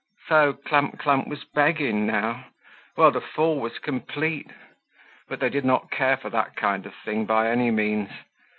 So 0.27 0.53
Clump 0.53 0.97
clump 0.97 1.27
was 1.27 1.43
begging 1.43 2.07
now! 2.07 2.45
Well, 2.97 3.11
the 3.11 3.21
fall 3.21 3.59
was 3.59 3.77
complete. 3.77 4.49
But 5.27 5.39
they 5.39 5.49
did 5.49 5.63
not 5.63 5.91
care 5.91 6.17
for 6.17 6.31
that 6.31 6.55
kind 6.55 6.87
of 6.87 6.95
thing 7.05 7.25
by 7.25 7.51
any 7.51 7.69
means. 7.69 8.09